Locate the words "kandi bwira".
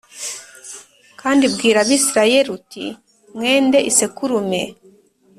1.21-1.77